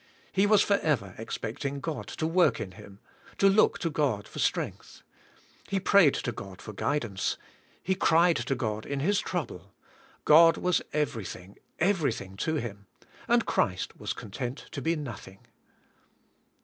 [0.31, 2.99] He was forever ex pecting God to work in Him,
[3.37, 5.03] to look to God for strength.
[5.69, 7.37] He prayed to God for guidance.
[7.83, 9.75] He cried to God in His trouble.
[10.25, 12.87] God was everything, everything to Him,
[13.27, 15.45] and Christ was content to be nothing.